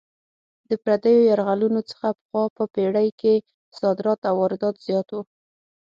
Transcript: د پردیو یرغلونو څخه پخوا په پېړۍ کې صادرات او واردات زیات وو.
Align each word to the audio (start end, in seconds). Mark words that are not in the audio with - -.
د 0.69 0.71
پردیو 0.83 1.27
یرغلونو 1.29 1.79
څخه 1.89 2.07
پخوا 2.19 2.43
په 2.57 2.63
پېړۍ 2.73 3.09
کې 3.19 3.33
صادرات 3.79 4.19
او 4.29 4.35
واردات 4.41 4.75
زیات 4.87 5.07
وو. 5.11 5.21